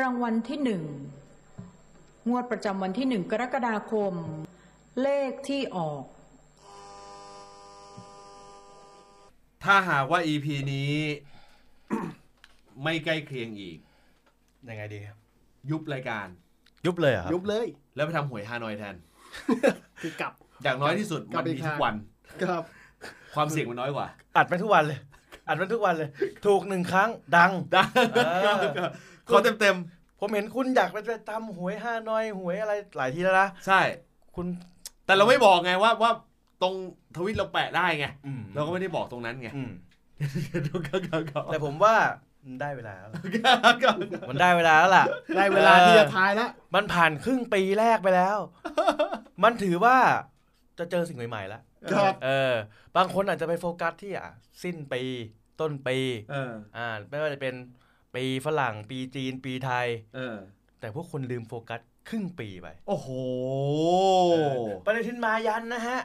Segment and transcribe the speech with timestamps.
[0.00, 0.82] รางวัลที่หนึ่ง
[2.28, 4.14] งวดประจำวันที่หนึ่งกรกฎาคม
[5.02, 6.04] เลขที่ออก
[9.64, 10.92] ถ้าหากว่า EP นี้
[12.82, 13.78] ไม่ใกล้เคียงอีก
[14.68, 14.98] ยังไงดี
[15.70, 16.26] ยุบรายการ
[16.86, 18.94] ยุบเลยเหรอครับ ยุบเลย แล้วไปทำหวยฮานอยแทน
[20.02, 20.32] คือกลับ
[20.62, 21.94] อย่างน้อยที่สุดกลัมับนอีมีกทุทางกวัน
[22.42, 22.62] ครับ
[23.34, 24.06] ความเสี่ยงมันน้อยกว่า
[24.36, 24.98] อัดไปทุกวันเลย
[25.48, 26.08] อัดไปทุกวันเลย
[26.46, 27.84] ถูกหนึ่งครั้งดังได้
[28.14, 28.20] เอ
[28.86, 28.90] อ
[29.28, 29.76] ขอเต็มเต็ม
[30.20, 30.96] ผมเห็นคุณอยากไป
[31.28, 33.80] ทำหวยห้าน้อยหวยอะไรหลายทีแล้วนะๆใช่
[34.36, 34.46] คุณ
[35.06, 36.10] แต่เราไม่บอกไงว่าว่า
[36.62, 36.74] ตรง
[37.16, 39.70] ทวิตเราแปะได้ไงอืมเราก็ไม่ได้บอกตรงนั้นไงอืม
[40.50, 40.58] แต่
[41.52, 41.94] แต่ผมว่า
[42.44, 43.10] มันได้เวลาแล้ว
[44.30, 45.04] มันได้เวลาแล้วล่ะ
[45.36, 48.38] ได้เวลาที่จะทายแล้วมันผ่านครึ่งปีแรกไปแล้ว
[49.42, 49.96] มันถือว่า
[50.78, 52.54] จะเจอสิ่งใหม่ๆแล้วครับเออ
[52.96, 54.28] บางคนอาจจะไปโฟกัสที่อะ
[54.62, 55.02] สิ้นปี
[55.60, 55.96] ต้นปี
[56.30, 57.54] เอออ่าไม่ว่าจะเป็น
[58.16, 59.86] ปีฝรั่ง ปีจีน ปีไทย
[60.16, 60.36] เออ
[60.80, 63.08] แต่พวกคนลืมโฟกัสครึ่งปีไป โอ้โห
[64.32, 66.00] เออปฏิทินมายันนะฮะ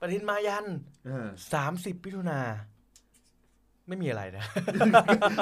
[0.00, 0.66] ปฏิทินมายัน
[1.06, 2.40] เออสามสิบมิถุนา
[3.88, 4.44] ไม่มีอะไรนะ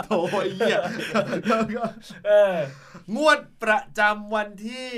[0.05, 0.79] โถ่ไอ้เหี้ย
[2.27, 2.57] เออ
[3.17, 4.91] งวดประจำวันที่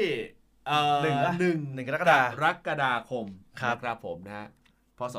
[0.67, 3.27] เอ่อหนึ่งอะหนึ่งหนึ่งกรกฎาคมกรกฎาคม
[3.61, 4.47] ครับนะครับผมนะฮะ
[4.99, 5.17] พศ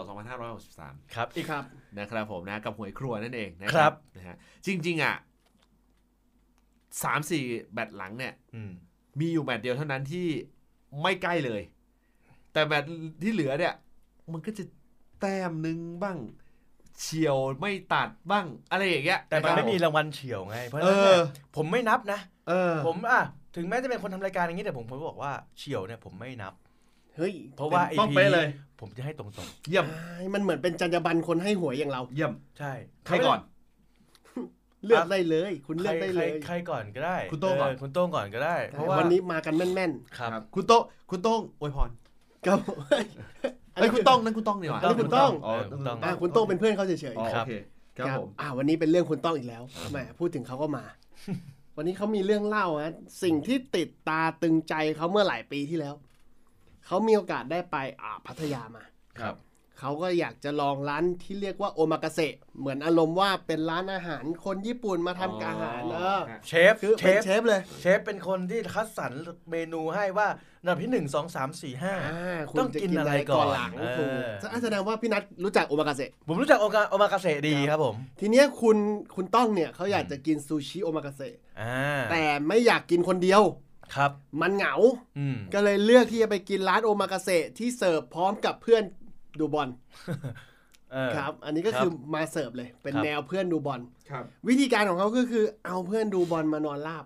[0.55, 1.63] 2563 ครับอีกครับ
[1.97, 5.15] นะครับผมนะกับหวยครัวนั่นเองนะครับนะฮะจริง ๆ อะ
[7.03, 8.71] สามสี่แบตหลังเนี่ยอืม
[9.19, 10.27] มีอยู่แมตช์เดียวเท่านั้นที่
[11.01, 11.61] ไม่ใกล้เลย
[12.53, 12.89] แต่แมตช์
[13.21, 13.73] ที่เหลือเนี่ย
[14.31, 14.63] มันก็จะ
[15.21, 16.17] แต้มหนึ่งบ้าง
[16.99, 21.19] เฉียวไม่ตัดบ้างอะไรอย่างเงี้ยแต่มันะครับไม่มีรางวัลเฉียวไง เพราะฉะเอนั้นเนี่อย
[21.55, 22.19] ผมไม่นับนะ
[22.49, 23.21] เออผมอะ
[23.55, 26.53] ถึงแม้จะเป็นคนทำรายการอย่างนี้แต่ผมผมบอกว่าเฉียวเนี่ยผมไม่นับ
[27.17, 28.47] เฮ้ยเพราะว่าไอต้องพีเป๊ะเลย
[28.79, 29.29] ผมจะให้ตรง
[29.67, 29.85] เยี่ยม
[30.33, 32.71] มันเหมือนเป็นจรรยาบรรณคนให้หวยอย่างเรา เยี่ยมๆใช่
[33.05, 33.39] ใครก่อน
[34.85, 42.59] เลือกได้เลย คุณใคเลืรอกได้ใคเลรยใครก่อนก็ได้คุณโต้งก่อนเคุณโต้งก่อนก็ได้ เพราะว่าวันนี้มากันแม่นครับ คุณโต้งคุณโต้งอวยพรๆครับ
[43.75, 47.51] เอ้ยคุณต้องนั่นคุณต้องนี่หว่าอันนี้คุณต้องเออคุณต้องอะคุณโต้งเป็นเพื่อนเขาเฉยอ๋อๆโอเค
[47.97, 50.83] ครับผมอ่าวันนี้เป็นเรื่องคุณต้องอีกแล้วแหมพูดถึงเขาก็มา
[51.77, 52.93] วันนี้เขามีเรื่องเล่าฮะ
[53.23, 55.95] สิ่งที่ติดตาตึงใจเขาเมื่อหลายปีที่แล้ว
[56.85, 58.83] เขามีโอกาสได้ไปอ่าพัทยามา
[59.19, 59.35] ครับ
[59.83, 69.11] เขาก็อยากจะลองร้านที่เรียกว่าโอมากาเสะเหมือนอารมณ์ว่าเป็นร้านอาหารคนญี่ปุ่นมาทำอาหารเออเชฟคือเชเป็นฟเชฟเลย เชฟเป็นคนที่คัดสรร
[69.51, 70.27] เมนูให้ว่า
[70.61, 74.03] อันดับที่หนึ่งสองสามสี่ห้าอ่าคุณต้องจะกินอะไรก่อนหลังเออถู
[74.47, 78.77] กแสดงว่าพี่นัทรู้จักโอมากาเสะผมรู้จักโอกาโอมากาเสะดีครับผม ทีเนี้ยคุณ
[79.15, 83.43] คุณต้องเนี่ยเขาอยากจะกินซูชิโอมากาเสะอ่าแต่ไม่อยากกินคนเดียว
[83.95, 84.73] ครับ มันเหงา
[85.17, 88.83] อืมก็เลยเลือกที่จะไปกินร้านโอมากาเสะที่เสิร์ฟพร้อมกับเพื่อน
[89.39, 89.69] ดูบอล
[90.91, 93.81] เออครับ อันนี้ก็ครับคือมาเสิร์ฟเลย เป็นครับแนวเพื่อนดูบอล
[94.11, 97.05] ครับวิธีการของเขาก็คือเอาเพื่อนดูบอลมานอนราบ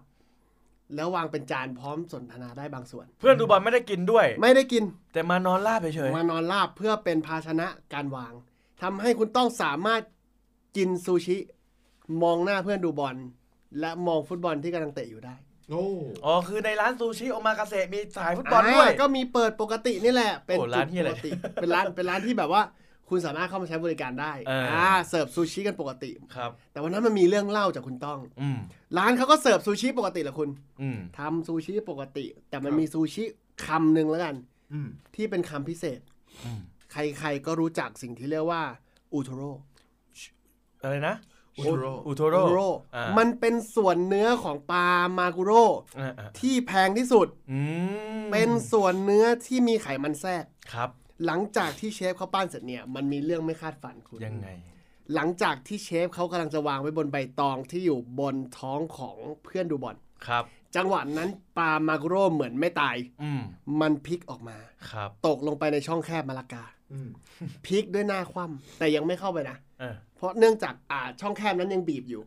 [0.95, 4.83] แล้ววางเป็นจานพร้อมสนทนาได้บางส่วน เพื่อนดูบอลไม่ได้กินด้วย ไม่ได้กิน
[5.13, 8.33] แต่มานอนราบเฉยมานอนราบเพื่อเป็นภาชนะการวาง
[8.81, 10.01] ทำให้คุณต้องสามารถ
[10.77, 11.37] กินซูชิ
[12.23, 13.15] มองหน้าเพื่อนดูบอล
[13.79, 15.35] และมองฟุตบอลที่กำลังเตะอยู่ได้
[15.69, 22.61] โอ้ๆอ๋อคือในร้านซูชิโอมากาเสะมีฉายฟุตบอลด้วยอ่าก็มีเปิดปกตินี่แหละ เป็นโอ้ร้านเหี้ยอะไรปกติเป็นร้านเป็นร้านที่แบบว่า
[23.09, 28.57] คุณสามารถเข้ามาใช้บริการได้เอออ่เสิร์ฟซูชิกันปกติครับ แต่วันนั้นมันมีเรื่องเล่าจากคุณต้องอืม
[28.97, 30.49] ร้านเขาก็เสิร์ฟซูชิปกติแหละคุณ
[30.81, 33.23] อืมทำซูชิปกติ แต่มันมีซูชิ
[33.65, 34.35] คำหนึ่งแล้วกัน
[34.73, 35.99] อืมที่เป็นคำพิเศษ
[36.45, 36.61] อืม
[36.91, 38.61] ใครๆก็รู้จักสิ่งที่เรียกว่า
[39.13, 39.51] อูโทโร่
[40.81, 41.15] อะไรนะ
[41.57, 44.87] อุโทโร่อุโทอูโร่โทโร่อ่ามันเป็นส่วนเนื้อของปลา
[45.19, 45.63] มากุโร่
[45.99, 47.59] อ่าอ่าที่แพงที่สุดอื
[48.21, 50.43] มเป็นส่วนเนื้อที่มีไขมันแทรก
[50.73, 50.89] ครับ
[51.25, 54.47] หลังจากที่เชฟเขาปั้นเสร็จเนี่ย มันมีเรื่องไม่คาดฝันคุณยังไง
[55.15, 59.95] หลังจากที่เชฟเขากำลังจะวางไว้บนใบตองที่อยู่บนท้องของเพื่อนดูบอล
[60.27, 60.43] ครับ
[60.75, 63.41] จังหวะนั้นปลามากุโร่เหมือนไม่ตายอืม
[63.81, 64.57] มันพลิกออกมา
[64.91, 67.09] ครับ ตกลงไปในช่องแคบมะละกาอืม
[67.65, 72.21] พลิกด้วยหน้าคว่ำแต่ยังไม่เข้าไปนะ เออเพราะเนื่องจากอ่าช่องแคบนั้นยังบีบอยู่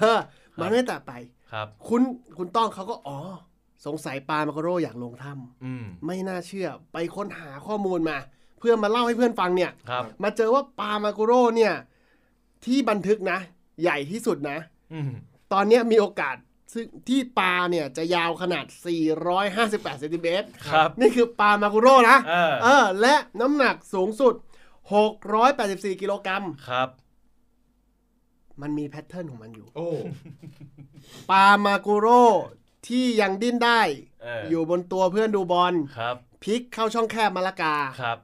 [0.00, 0.18] เออ
[0.60, 1.12] มันไม่แตะไป
[1.52, 2.02] ครับ คุณ
[2.38, 3.18] คุณต้องเขาก็อ๋อ
[3.86, 8.18] สงสัยปลามากุโร่อยากลงถ้ำอืมไม่น่าเชื่อไปค้นหาข้อมูลมา
[8.58, 11.74] เพื่อมาเล่าให้เพื่อนฟังเนี่ยครับมาเจอว่าปลามากุโร่เนี่ย
[12.64, 13.38] ที่บันทึกนะ
[13.82, 14.58] ใหญ่ที่สุดนะ
[14.92, 15.10] อืม
[15.52, 16.36] ตอนเนี้ยมีโอกาส
[16.72, 18.64] ซึ่งที่ปลาเนี่ยจะยาวขนาด
[19.32, 24.34] 458เซนติเมตรครับ นี่คือปลามากุโร่นะ เออเออและน้ำหนักสูงสุด
[24.88, 26.88] 684 กิโลกรัมครับ
[28.62, 29.90] มันมีแพทเทิร์นของมันอยู่ โอ้
[31.30, 32.24] ปลามากุโร่
[32.88, 33.80] ที่ยังดิ้นได้
[34.22, 38.18] เออออ ยู่บนตัวเพื่อนดูบอลครับ พลิกเข้าช่องแคบมะละกา ครับ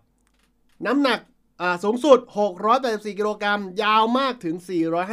[0.87, 1.19] น้ำหนัก
[1.61, 2.19] อ่าสูงสุด
[2.69, 4.57] 684 กิโลกรัม ยาวมากถึง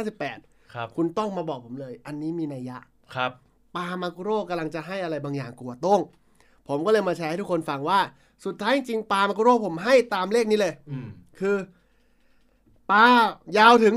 [0.08, 2.78] 458 ครับ คุณต้องมาบอกผมเลย อันนี้มีนัยยะ
[3.14, 3.32] ครับ
[3.76, 6.00] ปามากุโร่กำลังจะให้อะไรบางอย่างกัวต้ง
[6.68, 8.00] ผมก็เลยมาแชร์ให้ทุกคนฟังว่า
[8.44, 11.08] สุดท้ายจริงๆปามากุโร่ผมให้ตามเลขนี้เลย อืม
[11.40, 11.56] คือ
[12.90, 13.06] ปลา
[13.58, 13.94] ยาวถึง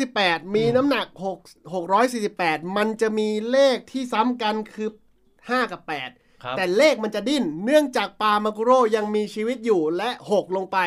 [0.00, 4.90] 458 มีน้ำหนัก 6 648 มันจะมีเลขที่ซ้ำกันคือ
[5.30, 10.78] 5 กับ ครับ 8 แต่เลขมันจะดิ้น เนื่องจากปลามากุโร่ยังมีชีวิตอยู่และ 6 ลงไป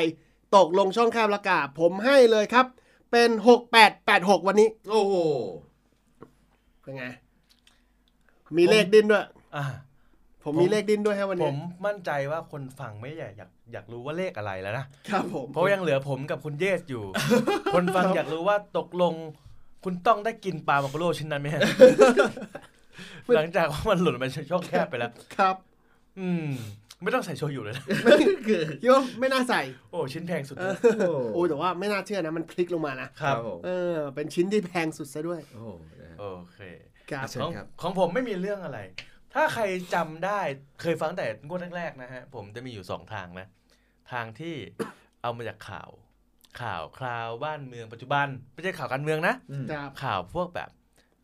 [0.56, 2.66] ตกลงช่องแคบละกาผมให้เลยครับ
[3.12, 3.30] เป็น
[3.88, 5.14] 6886 วันนี้ โอ้โห
[6.82, 7.06] เป็นไง
[8.58, 9.26] มีเลขดิ้นด้วย
[9.56, 9.64] อ่า
[10.48, 17.04] ผมมีเลขดิ้นด้วยฮะวันผนี้มมั่นใจว่าคนฟังไม่อยากอยากอยากรู้ว่าเลขอะไรแล้วนะ ครับผมเพราะยังเหลือผมกับคุณเยสอยู่
[17.74, 19.14] คนฟังอยากรู้ว่าตกลง
[19.84, 21.62] คุณต้องได้กินปลามาโกโร่ชิ้นนั้นไหมฮะ
[23.36, 25.56] หลังจากว่ามันหล่นมาช่องแคบไปแล้ว ครับ
[26.20, 26.48] อืม
[27.04, 27.84] ไม่ต้องใส่โชยุเลยนะ
[28.82, 29.62] คิดว่าไม่น่าใส่
[29.92, 30.76] โอ้ชิ้นแพงสุดเอนะ
[31.12, 35.68] อโอ้แต่ว่าไม่น่าเชื่อนะมันพลิกลงมานะครับผมเออ เป็นชิ้นที่แพงสุดซะด้วยโอ้โห
[36.02, 36.60] นะฮะโอเค
[37.12, 38.80] ครับเชิญของครับ ของผมไม่มีเรื่องอะไร
[39.34, 39.64] ถ้าใคร
[39.94, 40.40] จำได้
[40.82, 43.48] เคยฟังแต่งวดแรกๆนะฮะ ผมจะมีอยู่สองทางนะ
[44.12, 44.56] ทางที่
[45.22, 45.90] เอามาจากข่าว
[46.62, 50.70] ข่าวคราวบ้านเมืองปัจจุบัน ไม่ใช่ข่าวการเมืองนะอืมครับข่าวพวกแบบ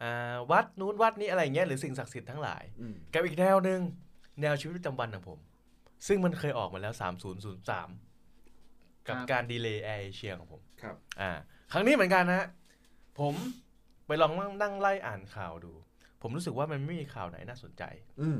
[0.03, 3.79] อ่าวัดนู้นวัดนี้อะไรเงี้ยหรือสิ่งศักดิ์สิทธิ์ทั้งหลายอืมกับอีกแนวหนึ่ง
[4.41, 5.39] แนวชีวิตประจำวันของผม
[6.07, 6.94] ซึ่งมันเคยออกมาแล้ว
[8.21, 11.31] 3003 กับการ delay แอร์เอเชียของผมครับอ่า
[11.71, 12.47] ครั้งนี้เหมือนกันนะฮะ
[13.19, 13.33] ผม
[14.07, 15.73] ไปลองนั่งนั่งไล่อ่านข่าวดู
[16.23, 17.83] ผมรู้สึกว่ามันไม่มีข่าวไหนน่าสนใจ
[18.21, 18.39] อืม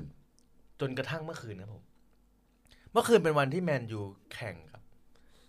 [0.80, 1.84] จนกระทั่งเมื่อคืนครับผม
[2.92, 4.02] เมื่อคืนเป็นวันที่แมนยู
[4.34, 4.82] แข่งกับ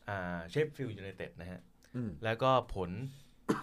[0.09, 1.61] อ่าเชฟฟิลด์ยูไนเต็ดนะฮะ
[1.95, 2.91] อืมแล้วก็ผล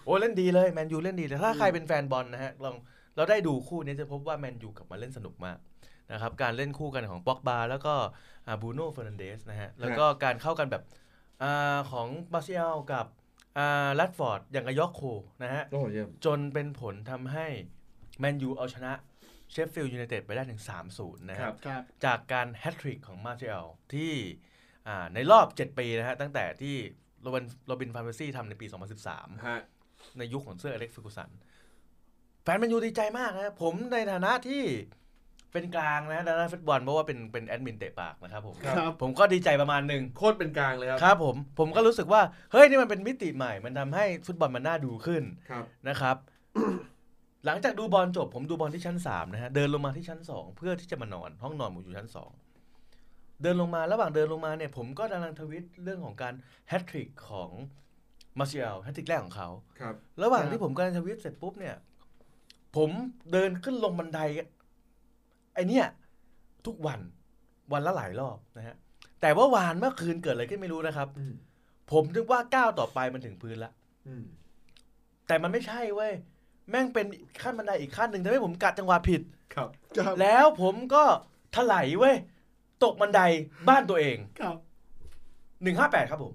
[0.06, 2.76] โอ้เล่นดีเลยแมนยูเล่นดีแต่ถ้าใครเป็นแฟนบอลนะฮะลอง
[3.16, 5.58] เราได้ดูคู่นี้จะพบว่าแมนยูกลับมาเล่นสนุกมาก
[6.12, 7.94] นะครับการเล่นคู่กันของป็อกบาแล้วก็
[8.62, 10.84] บรูโน่เฟอร์นันเดสนะฮะแล้วก็การเข้ากันแบบ
[11.44, 13.06] อาของมาร์กซิยาลกับ
[14.00, 15.02] แรชฟอร์ดอย่างกับยอร์คโคล
[15.44, 17.48] นะฮะโอ้เยี่ยมจนเป็นผลทำให้
[18.20, 18.94] แมนยูเอาชนะ
[19.52, 20.62] เชฟฟิลด์ยูไนเต็ดไปได้ถึง
[20.92, 24.14] 3-0 นะครัฮะบครับจากการแฮตทริกของมาร์กซิยาลที่
[24.88, 26.76] อ่าในรอบ 7 ปีนะฮะ ตั้งแต่ที่
[27.22, 28.66] โรบินโรบินฟานเพอร์ซี่ทำในปี
[29.06, 29.60] 2013ฮะ
[30.18, 31.30] ในยุคของเซอร์อเล็กซ์เฟอร์กูสัน
[32.44, 34.64] แฟนแมนยูดีใจมากนะผมในฐานะที่
[35.54, 42.22] เป็นกลางนะด้านฟุตบอลเพราะว่าเป็นเป็นแอดมินเตะปากนะครับผมครับผมก็ดีใจประมาณหนึ่งโคตรเป็นกลางเลยครับครับผมผมก็รู้สึกว่า
[42.52, 46.18] เฮ้ย นี่มันเป็นมิติใหม่ มันทำให้ฟุตบอลมันน่าดูขึ้นครับนะครับ
[47.46, 52.10] หลังจากดูบอลจบผมดูบอลที่ชั้น3นะฮะเดินลงมาที่ชั้น2เพื่อที่จะมานอน ห้องนอนผมอยู่ชั้น
[52.76, 56.34] 2เดินลงมาระหว่างเดินลงมาเนี่ยผมก็กำลังทวิตเรื่องของการ
[56.70, 57.50] แฮตทริกของ
[58.40, 59.50] มาเซียลแฮตทริกแรกของเขา
[59.80, 61.76] ครับ ระหว่างครับที่ผมกำลังทวิตเสร็จปุ๊บเนี่ย
[62.76, 62.90] ผม
[63.32, 64.20] เดินขึ้นลงบันได
[65.54, 65.86] ไอเนี่ย
[66.66, 67.00] ทุกวัน
[67.74, 68.76] วันละหลายรอบนะฮะ
[69.22, 71.34] แต่ว่าวานเมื่อคืนเกิดอะไรขึ้นไม่รู้นะครับอืม
[71.92, 73.72] ผมนึกว่าก้าวต่อไปมันถึงพื้นละ
[74.08, 74.26] อืม
[75.28, 76.14] แต่มันไม่ใช่เว้ย
[76.70, 77.06] แม่งเป็น
[77.42, 79.22] ขั้นบันไดอีกขั้นหนึ่งทำให้ผมกัดจังหวะผิด
[79.56, 81.04] ครับ ครับแล้วผมก็
[81.56, 82.16] ถลายเว้ย
[82.84, 83.22] ตกบันได
[83.70, 84.56] บ้านตัวเองครับ
[85.64, 86.34] หนึ่งห้าแปดครับผม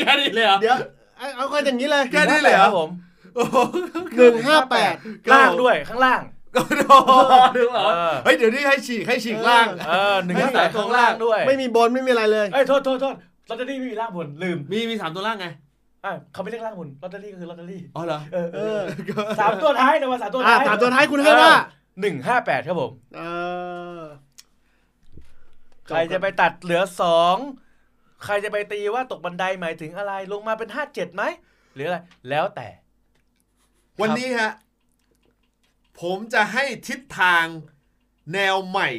[0.00, 0.76] แค่นี้เลยเหรอ เดี๋ยว
[1.18, 2.90] เอาเอาค่อยอย่างนี้เลยแค่นี้เลยเหรอ ครับผม
[3.36, 3.56] โอ้โห
[4.16, 4.94] หนึ่งห้าแปด
[5.32, 6.20] ล่างด้วยข้างล่าง
[6.54, 7.12] โอ้โห
[7.56, 13.14] นึกเหรอเออ เฮ้ยเดี๋ยวนี้ให้ฉีกให้ฉีกล่าง เออหนึ่งห้าแปดข้างล่างด้วยไม่มีบนไม่มีอะไรเลย เอ้ยโทษโทษโทษ
[13.48, 15.46] ลอตเตอรี่ไม่มีล่างบนลืม มีมีสามตัวล่างไง
[16.04, 18.80] อะเขาไม่เรียกล่างบนลอตเตอรี่ก็คือลอตเตอรี่อ๋อเหรอเออเอเออ
[19.28, 21.52] อสามตัวท้ายนะว่าสามตัวอ่าท้ายถามตัวท้ายคุณให้ว่า
[22.00, 23.22] หนึ่งห้าแปดครับผม เอ
[23.98, 24.00] อ
[25.86, 27.36] ใครจะไปตัดเหลือสอง
[28.24, 31.22] ใครจะไปตีว่าตกบันไดหมายถึงอะไรลงมาเป็นห้าเจ็ดไหม
[31.74, 32.68] หรืออะไร แล้วแต่
[34.00, 34.52] วันนี้ฮะ
[36.00, 37.44] ผมจะให้ทิศทาง
[38.32, 38.90] แนวใหม่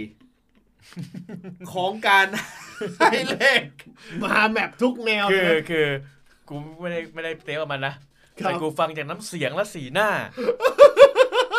[1.74, 2.28] ของการ
[3.00, 3.64] ให้เลข
[4.24, 5.88] มาแมปทุกแนวคืเลอยคือ
[6.50, 7.94] กูไม่ได้ไม่ได้เตะออกมันนะ
[8.40, 10.10] ครับแต่กูฟังจากน้ำเสียงและสีหน้า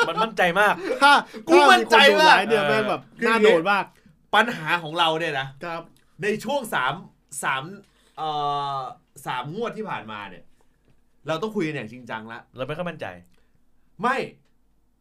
[0.08, 1.12] มันมั่นใจมาก ถ้า
[1.48, 3.84] กูมั่นใจถ้คนดูว่าไลฟ์เนี่ยแม่งแบบคือน่าโดนมาก
[4.34, 5.82] ปัญหาของเราเนี่ยนะ ครับ
[6.22, 6.92] ในช่วงสาม
[7.42, 7.62] สาม
[8.16, 8.28] เอ่
[8.78, 8.80] อ
[9.26, 10.44] สามงวดที่ผ่านมาเนี่ย
[11.26, 13.06] เราต้องคุยกันอย่างจริงจังละเราไม่ค่อยมั่นใจ
[14.02, 14.16] ไม่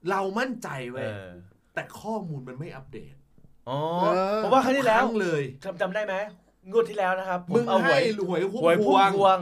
[0.10, 1.28] เรามั่นใจเอเว้ยอ
[1.74, 3.16] แต่ข้อมูลมันไม่อัปเดต
[3.70, 4.06] อ๋อเอ
[4.38, 6.16] อผมว่าครั้งที่แล้วทั้งเลยจำจำได้ไหม
[6.72, 9.40] งวดที่แล้วนะครับผมึงเอาหวให้ยหวยพุ่หวยมพพุ่วมงพวง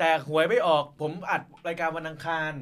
[0.00, 2.52] แต่หวยไม่ออกผมอัดรายการวันอังคาร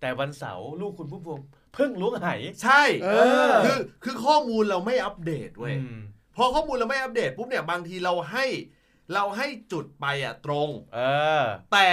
[0.00, 1.40] แต่วันเสาร์ลูกคุณพุ่มพวง
[1.74, 2.28] เพิ่งล้วงไห
[2.62, 3.08] ใช่เอ
[3.48, 5.98] อ คือคือข้อมูลเราไม่อัปเดตเว้ยอืม
[6.36, 8.44] พอข้อมูลเราไม่อัปเดตปุ๊บเนี่ยบางทีเราให้
[9.14, 11.00] เราให้จุดไปอะตรง เอ
[11.42, 11.88] อ แต่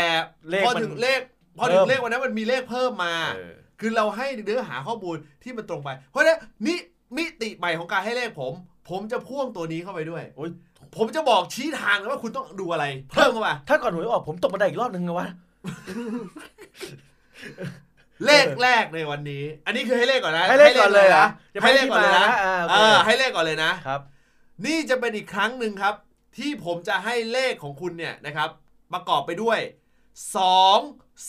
[0.50, 1.22] เลขพอมันถึงเลข
[1.58, 6.78] พอถึเพิ่งม เลขวันนั้นมันมีเลขเพิ่มมา เออ คือเราให้เนื้อหาข้อมูลที่มันตรงไป เพราะฉะนั้นนี่
[7.18, 8.54] มิติใหม่ของการให้เลขผม
[8.90, 10.52] ผมจะพ่วงตัวนี้เข้าไปด้วย โอ้ย
[10.98, 15.28] ผมจะบอกชี้ทางเลยว่าคุณต้องดูอะไร เพิ่มเข้ามาถ้าก่อนหวยออกผมตกบันไดอีกรอบนึงนะวะ
[18.26, 21.26] เลขแรกในวันนี้ อันนี้คือให้เลขก่อนนะให้เลขก่อนเลยเหรอ
[21.64, 24.02] ให้เลขก่อนเลยนะอ่าโอเอเคอให้เลขก่อนเลยนะ ครับ
[24.66, 25.96] นี่จะเป็นอีกครั้งหนึ่งครับ
[26.38, 28.50] ที่ผมจะให้เลขของคุณเนี่ยนะครับ
[28.94, 29.60] ประกอบไปด้วย
[30.36, 30.40] 2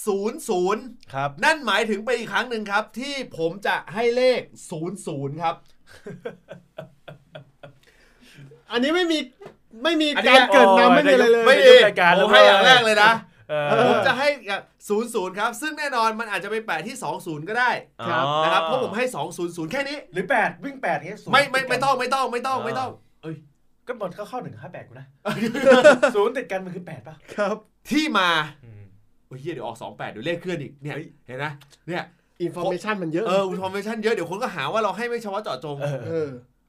[0.06, 4.40] 0 0 ครับ นั่นหมายถึงเป็นอีกครั้งหนึ่งครับ ที่ผมจะให้เลข
[4.72, 5.56] 0 0 ครับ
[8.72, 9.18] อันนี้ไม่มี
[9.84, 13.12] ไม่มีอันนี้การเกิดนำไม่มีอะไรเลยไม่ไม่ดีรายการผมให้อย่างแรกเลยนะ
[13.50, 14.28] เออผมจะให้
[14.88, 17.70] ศูนย์ศูนย์ครับ ซึ่งแน่นอนมันอาจจะไปแปะที่20ก็ได้
[18.08, 19.04] ครับอ๋อนะครับเพราะผมให้
[19.38, 22.90] 200แค่นี้ หรือแปดวิ่งแปดเงี้ยศูนย์ไม่ไม่ติดกันไม่ต้องไม่ต้องไม่ต้องไม่ต้อง
[23.22, 23.36] เอ้ย
[23.86, 25.06] ก็หมดก็เข้าหนึ่งห้าแปดกูนะ
[26.14, 27.56] ศูนย์ติดกันมันคือแปดป่ะครับ
[27.90, 28.30] ที่มา
[28.64, 28.84] อืม
[29.26, 31.52] โอ้ยเหี้ยเดี๋ยวออก28เดี๋ยวเลขเคลื่อนอีกเนี่ยเฮ้ยเห็นนะ
[31.88, 32.04] เนี่ย
[32.42, 35.76] information มันเยอะเออ information เยอะเดี๋ยวคนก็หาว่าเราให้ไม่เฉพาะเจาะจง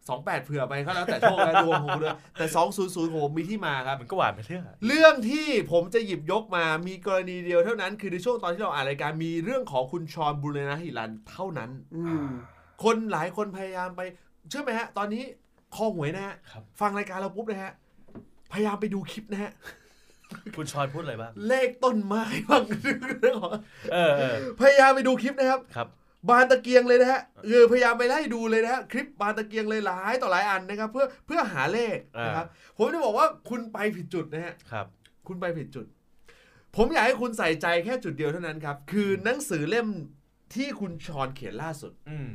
[0.08, 2.46] เออเออ28เผื่อไปก็แล้วแต่โชคและดวงของคุณเลยแต่
[2.82, 12.28] 200ผมมีที่มาครับ มันก็หวานไปเรื่อยเรื่องที่ผมจะหยิบยกมามีกรณีเดียวเท่านั้น คือในช่วงตอนที่เราอ่านรายการมีเรื่องของคุณฌอนบูรณะหิรัญเท่านั้นอืม
[12.84, 14.02] คนหลายคนพยายามไป
[14.50, 15.24] เชื่อไหมฮะ ตอนนี้
[15.76, 17.72] คอหวยนะฮะครับฟังรายการเราปุ๊บนะฮะ
[18.52, 19.52] พยายามไปดูคลิปนะฮะ
[20.56, 22.64] คุณชอนพูดอะไรบ้าง เลขต้นไม้บ้าง
[23.94, 25.88] เออเออพยายามไปดูคลิปนะครับครับ
[26.30, 32.48] บานตะเกียงเลยนะฮะเออพยายามไปไล่ดูเลยนะฮะคลิปบานตะเกียงเลยหลายต่อหลายอันนะครับ เพื่อเพื่อหาเลขนะครับ
[32.78, 34.86] ผมจะบอกว่าคุณไปผิดจุดนะฮะครับ
[35.28, 35.86] คุณไปผิดจุด
[36.76, 39.88] ผมอยากให้คุณใส่ใจแค่จุดเดียวเท่านั้นครับ คือหนังสือเล่ม
[40.56, 42.32] ที่คุณชอนเขียนล่าสุดอืม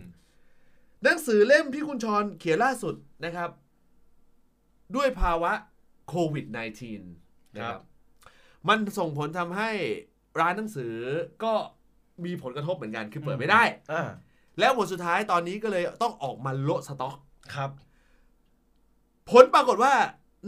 [1.04, 3.50] หนังสือเล่มที่คุณชอนเขียนล่าสุดนะครับ
[4.96, 5.52] ด้วยภาวะ
[6.08, 6.46] โควิด
[7.00, 7.82] -19 นะครับ
[8.68, 9.70] มันส่งผลทำให้
[10.40, 10.94] ร้านหนังสือ
[11.44, 11.54] ก็
[12.24, 14.08] มีผลกระทบเหมือนกันคือเปิดไม่ได้ อ่า
[14.58, 17.16] แล้วผลสุดท้ายตอนนี้ก็เลยต้องออกมาโละสต็อก
[17.54, 17.70] ครับ
[19.30, 19.94] ผลปรากฏว่า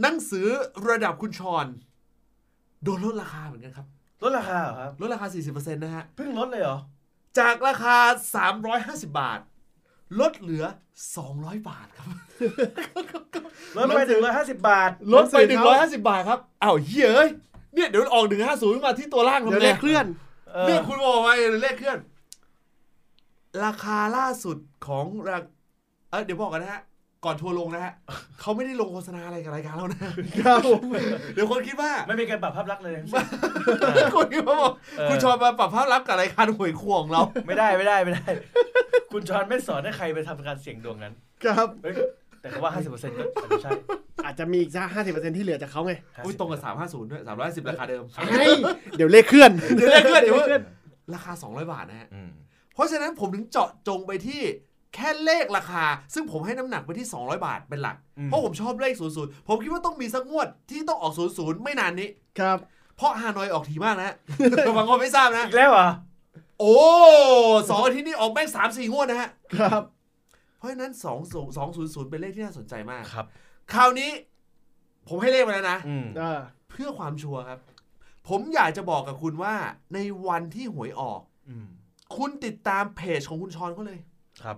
[0.01, 0.47] หนังสือ
[0.89, 1.67] ระดับคุณชอน
[2.83, 3.87] โดนลดราคาเหมือนกันครับ
[4.23, 6.77] ลดราคาเหรอครับ ลดราคา 40%นะฮะ เพิ่งลดเลยเหรอ
[7.39, 7.97] จากราคา
[9.01, 9.39] 350 บาท
[10.19, 10.65] ลดเหลือ
[11.15, 12.07] 200 บาทครับ
[13.77, 15.37] ลดไปถึงร้อยห้าสิบบาทลดไป
[15.71, 17.29] 150 บาทครับอ้าวเฮ้ยเอ้ย
[17.73, 20.05] เนี่ยเดี๋ยวออก 150 มาที่ตัวล่างทำเดี๋ยวไง เลขเคลื่อน
[20.53, 21.99] เออเนี่ยคุณบอกมาเลขเคลื่อน
[23.65, 25.37] ราคาล่าสุดของรา
[26.09, 26.81] เออเดี๋ยวบอกกันนะฮะ
[27.25, 27.93] ก่อนทัวร์ลงนะฮะ
[28.39, 29.99] เขาไม่ได้ลงโฆษณาอะไรกับรายการเรานะ
[30.45, 30.81] ครับผม
[31.33, 33.25] เดี๋ยวคนคิดว่า ไม่มีการปรับภาพลักษณ์เลยทั้งสิ้น
[34.15, 38.27] คนคิดว่าบอกเออคุณชอนมาปรับภาพลักษณ์กับรายการหวยควงเรา ไม่ได้ไม่ได้ไม่ได้
[39.11, 41.13] คุณชอนไม่สอนให้ใครไปทำการเสี่ยงดวงนั้น
[41.43, 41.95] ครับเฮ้ย
[42.41, 43.71] แต่เขาว่าห้าสิบเปอร์เซ็นต์ก็อาจจะใช่
[44.25, 45.93] อาจจะมีอีกสักห้าสิบเปอร์เซ็นที่เหลือจากเขาไง
[46.25, 48.53] อุ้ยตรงกับ350ด้วย310ราคาเดิมเฮ้ย
[48.97, 50.63] เดี๋ยวเลขเคลื่อนเดี๋ยวเลขเคลื่อนเดี๋ยวเลขเคลื่อน
[51.13, 52.29] ราคา200บาทนะฮะอืม
[52.73, 54.41] เพราะฉะนั้นผมถึงเจาะจงไปที่
[54.95, 62.57] แค่เลขราคา ซึ่งผมให้น้ำหนักไปที่ 200 บาทเป็นหลักอืมเพราะผมชอบเลข 00 ผมคิดว่าต้องมีสักงวดที่ต้องออก 00 ไม่นานนี้ ครับ
[62.97, 64.13] เพราะฮานอยออกทีมากนะ
[64.77, 65.87] บางคนไม่ทราบนะ อีกแล้วเหรอ
[66.59, 66.75] โอ้
[67.69, 69.29] สองอาทิตย์นี้ออกแม่งสามสี่งวดนะฮะ
[69.59, 69.83] ครับ
[70.59, 73.25] เพราะฉะนั้น2 2 0 0 เป็นเลขที่น่าสนใจมากครับ
[73.73, 74.11] คราวนี้
[75.07, 76.39] ผมให้เลขไปแล้วนะ อืมอ่า
[76.69, 77.59] เพื่อความชัวร์ครับ
[78.27, 79.55] ผมอยากจะบอกกับคุณว่า
[79.93, 81.67] ในวันที่หวยออก อืม
[82.17, 83.99] คุณติดตามเพจของคุณชอนเขาเลย
[84.43, 84.57] ครับ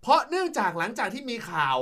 [0.00, 1.78] เพราะเนื่องจากหลังจากที่มีข่าว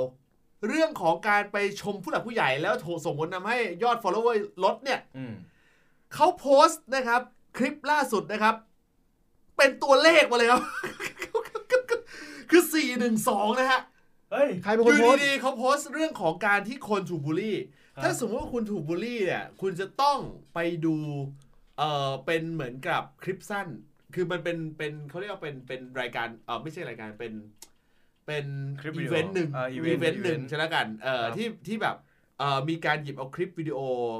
[0.67, 5.33] เรื่องของการไปชมผู้หลักผู้ใหญ่แล้วโถส่งผลทำให้ยอด follower ลดเนี่ย อืม
[6.13, 7.21] เขาโพสต์นะครับ
[7.57, 8.55] คลิปล่าสุดนะครับ
[9.57, 10.61] เป็นตัวเลขมาเลยครับ
[12.53, 12.63] คือ
[13.11, 13.81] 412 นะฮะ
[14.31, 17.57] เฮ้ย ใครเป็นอคนยู่โพสต์ดีๆเขาโพสต์เรื่องของการที่คนถูกบูลลี่
[17.95, 20.17] ครับ ถ้าสมมติว่าคุณถูกบูลลี่เนี่ยคุณจะต้อง
[20.53, 20.95] ไปดู
[21.77, 23.67] เอ่อเป็นเหมือนกับคลิปสั้น
[24.15, 27.33] คือมันเป็นเป็นเขาเรียกว่าเป็นเป็นรายการเออไม่ใช่รายการเป็น
[28.27, 28.45] เป็น
[28.81, 32.12] คลิปวิอีดีโอเวนต์หนึ่งอ่าอีเวอีนต์เวนต์หนึ่งอีเวนต์ใช่แล้วกันเอ่อครับ ที่ที่แบบเอ่อ
[32.69, 33.79] มีการหยิบเอาคลิปวิดีโอ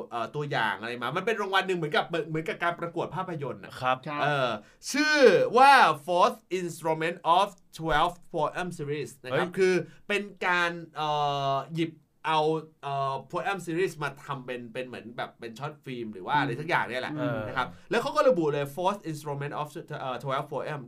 [0.10, 4.50] เอ่อตัวอย่างอะไรมา มันเป็นรางวัลหนึ่งเหมือนกับเหมือนเหมือนกับการประกวดภาพยนตร์อะครับครับเออ
[4.92, 5.18] ชื่อ
[5.58, 5.72] ว่า
[6.06, 7.48] fourth instrument of
[7.90, 9.74] 12 poem series นะครับเฮ้ยคือ
[10.08, 11.10] เป็นการเอ่
[11.54, 11.92] อหยิบ
[12.28, 12.40] เอา
[12.84, 19.68] เอ่อ poem series มาทำเป็นเป็นเหมือนแบบเป็นช็อตฟิล์มหรือว่าอะไรสักอย่างเนี่ยแหละเออนะครับ แล้วเขาก็ระบุเลย fourth instrument of
[20.02, 20.80] เอ่อ12 poem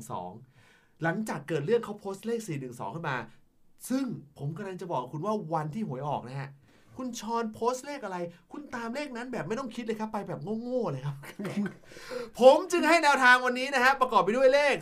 [0.00, 3.16] 412 หลังจากเกิดเรื่องเขาโพสต์เลข 412 ขึ้นมา
[3.88, 4.04] ซึ่ง
[4.38, 6.50] ผมกำลังจะบอกคุณว่าวันที่หวยออกนะฮะ
[6.96, 8.18] คุณชอนโพสต์เลขอะไร
[8.52, 11.16] คุณตามเลขนั้นแบบไม่ต้องคิดเลยครับ ไปแบบโง่ๆเลยครับ
[12.40, 14.76] ผมจึงให้แนวทางวันนี้นะฮะ ประกอบไปด้วยเลข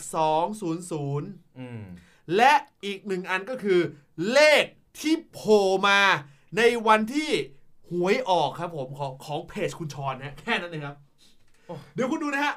[0.56, 1.82] 200อืม
[2.36, 2.52] และ
[2.84, 3.80] อีกหนึ่งอันก็คือ
[4.32, 4.64] เลข
[5.00, 6.00] ที่โผล่มา
[6.58, 7.30] ในวันที่
[7.90, 10.96] หวยออกครับผมของของเพจคุณชอนนะแค่นั้นเองครับ
[11.66, 12.54] โอ้เดี๋ยวคุณดูนะฮะ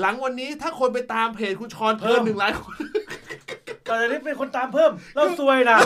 [0.00, 2.76] หลังวันนี้ถ้าคนไปตามเพจคุณชอนเกินหนึ่งล้านคน
[3.88, 5.78] ตอนนี้เป็นคนตามเพิ่ม เราซวยนะ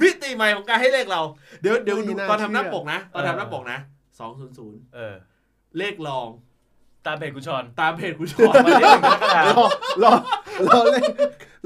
[0.00, 1.20] วิติใหม่ของการให้เลขเรา
[1.62, 3.78] เดี๋ยวเดี๋ยวไม่ดูน่าตอนทำหน้าเชื่อปกนะตอนเออทำหน้าปกนะ
[4.18, 5.14] สองศูนย์ศูนย์เออ
[5.78, 6.28] เลขรอง
[7.06, 9.64] ตามเพจคุณชอนตามเพจคุณชอนวันที่หนึ่งกรกฎารอ
[10.02, 10.12] รอ
[10.68, 11.10] รอเลข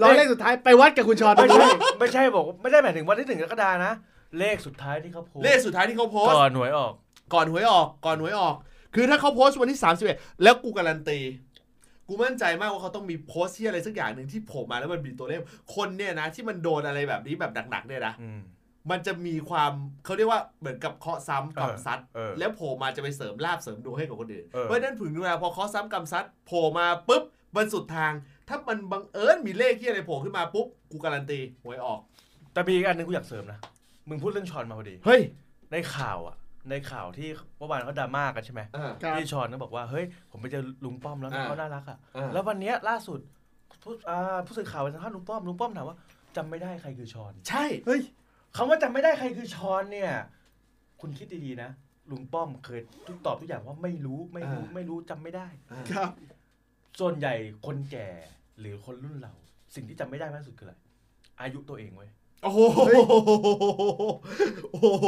[0.01, 1.67] รอเลขสุดท้ายไปวัดกับคุณชอนไม่ใช่
[2.01, 3.93] ไม่ใช่บอกไม่ได้หมายถึงวันที่หนึ่งกรกฎานะ
[4.39, 6.93] เลขสุดท้ายที่เขาโพสต์เลขสุดท้ายที่เขาโพสต์ก่อนหวยออก
[7.35, 8.55] ก่อนหวยออก ก่อนหวยออก
[8.95, 9.81] คือถ้าเขาโพสต์วันที่
[10.11, 11.19] 31แล้วกูการันตี
[12.09, 15.41] กูมั่นใจมากว่าเขาต้องมีโพสต์ที่อะไรสักอย่างหนึ่งที่โผล่มาแล้วมันมีตัวเลข
[15.75, 18.41] คนเนี่ยนะ ที่มันโดนอะไรแบบนี้แบบหนักๆเนี่ยนะอืม
[18.91, 19.73] มันจะมีความ
[20.05, 27.23] เขาเรียกว่าเหมือนกับเคาะซ้ำกำซัดเออแล้วโผล่มาจะไปเสริมลาบเสริมดวงให้กับคนอื่นเออเพราะฉะนั้นถึงเวลาพอเคาะซ้ำกำซัดโผล่มาปุ๊บ
[27.57, 28.13] มันสุดทาง
[28.49, 32.01] ถ้ามันบังเอิญมีเลขที่อะไรโผล่ขึ้นมาปุ๊บกูการันตีหวยออก
[32.53, 33.59] แต่มีอีกอันหนึงกูอยากเสริมนะ
[34.09, 35.21] มึงพูดเรื่องชอนมาพอดีเฮ้ย
[35.73, 36.37] ในข่าวอะ
[36.71, 43.21] ในข่าวที่เมื่อวานเขาดราม่ากันใช่ไหมอ่า ครับที่ชอนก็บอกว่าเฮ้ยผมไปเจอลุงป้อมแล้วอ่าเขาน่ารักอะอ่า แล้ววันเนี้ยล่าสุด
[43.83, 45.97] ผู้อ่าผู้สื่อข่าวไปสัมภาษณ์ลุงป้อมลุงป้อมถามว่า
[46.37, 48.01] จำไม่ได้ใครคือชอนใช่ เฮ้ย
[48.57, 50.11] คำว่าจำไม่ได้ใครคือชอนเนี่ย
[51.01, 51.71] คุณคิดดีๆนะ
[52.11, 55.47] ลุงป้อมเคยทุกตอบทุกอย่างว่าไม่รู้ไม่รู้อ่า ไม่รู้จำไม่ได้
[55.91, 56.11] ครับ
[57.01, 57.35] ส่วนใหญ่
[57.67, 58.09] คนแก่
[58.61, 59.35] หรือคนรุ่นเรา
[59.75, 60.75] สิ่งที่จำไม่ได้มากที่สุดคืออะไร
[61.41, 62.11] อายุตัวเองเว้ย
[62.47, 62.61] โอ้โห
[64.73, 65.07] โอ้โห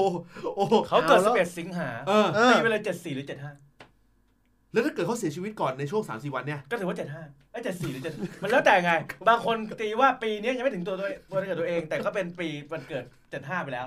[0.56, 8.92] โอ้โหเขาเกิดเอาแล้ว11สิงหาเออเออ ตีไปเลย74หรือ75แล้วถ้าเกิดเขาเสียชีวิตก่อนในช่วง3าสี่วันเนี่ย ก็ถือว่า75ไอ้ย74หรือ7มันแล้วแต่ไง
[9.28, 13.04] บางคนตีว่าปีนี้ยังไม่ถึงตัวตัวตัวเกิดตัวเอง แต่ก็เป็นปีวันเกิด
[13.34, 13.86] 75ไปแล้ว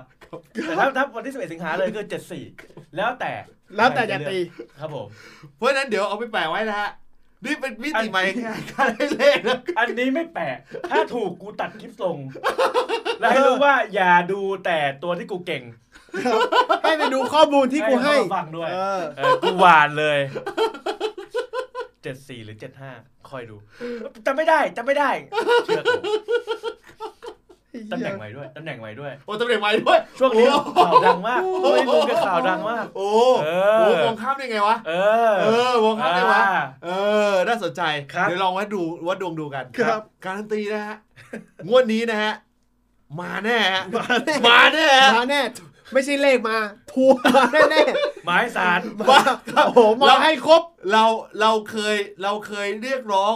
[0.62, 2.06] แต่ถ้าถ้าวันที่11สิงหาเลยคือ
[2.50, 3.32] 74แล้วแต่
[3.76, 4.38] แล้วแต่จะตี
[4.78, 5.06] ครับผม
[5.56, 6.90] เพราะฉะนั้นเดี๋ยวเอาไปแปะไว้นะฮะ
[7.44, 8.40] นี่เป็นมิติใหม่ใน
[8.72, 10.56] การให้เลขนะอันนี้ไม่แปลก
[10.90, 12.18] ถ้าถูกกูตัดคลิปลง
[13.20, 15.62] แล้วให้รู้ว่าอย่าดูแต่ตัวที่กูเก่ง
[16.82, 20.18] ให้ไปดูข้อมูลที่กูให้เขามาฟังด้วยเออเออกูหวานเลย
[22.02, 22.92] เจ็ดสี่หรือเจ็ดห้า
[23.28, 23.56] คอยดู
[24.26, 25.10] จำไม่ได้จำไม่ได้
[25.64, 25.94] เชื่อกู
[27.92, 33.10] ตำแหน่งใหม่ด้วยตำแหน่งใหม่ด้วย โอ้ตำแหน่งใหม่ด้วยช่วงนี้โอ้ข่าวดังมากโอ้ยลุงก็ข่าวดังมาก โอ้
[33.44, 33.48] เอ
[33.78, 34.92] โหอมองข้ามได้ไงวะ เอ
[35.30, 36.88] อ เออมองข้ามได้วะอ่าเอ
[37.30, 37.82] อ น่าสนใจ
[38.14, 40.96] ครับเดี๋ยวลองวัดดูวัดดวงดูกันครับ การันตีนะฮะ
[41.68, 42.32] งวดนี้นะฮะ
[43.20, 45.40] มาแน่ฮะมาแน่ มาแน่ฮะมาแน่
[45.92, 46.56] ไม่ใช่เลขมา
[46.92, 47.82] ทัวร์มาแน่แน่
[48.24, 49.20] หมายสารๆมา
[49.66, 51.04] โอ้โหมาให้ครบ เรา
[51.40, 53.34] เราเคย เราเคยเรียกร้อง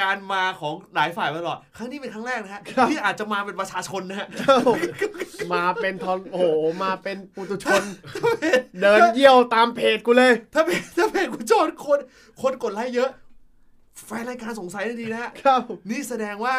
[0.00, 4.28] การมาของหลายฝ่ายมาตลอดครั้งนี้เป็นครั้งแรกนะฮะครับที่อาจจะมาเป็นประชาชนนะฮะ
[5.54, 6.46] มาเป็นทอนโอ้โห
[6.84, 7.82] มาเป็นปุตุชน
[8.80, 11.98] เดินเยี่ยวตามเพจกูเลย ถ้าเป็นถ้าเป็นคุณโจนคน
[12.42, 13.10] คนกดไลค์เยอะ
[14.06, 15.60] แฟนรายการสงสัยทันทีนะฮะครับ
[15.90, 16.56] นี่แสดงว่า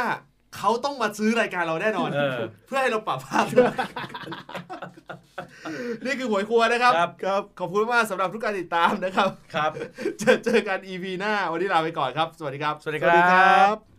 [0.58, 3.46] เขาต้องมาซื้อรายการเราแน่นอน เออ เพื่อให้เราปรับภาพ
[6.06, 9.72] นี่คือหวยครัวนะครับ ครับ ครับ ขอบคุณมากสำหรับทุกการติดตามนะครับ ครับ
[10.20, 13.91] เจอเจอกัน EP หน้า วันนี้ลาไปก่อนครับ สวัสดีครับ สวัสดีสวัสดีคครัรับบ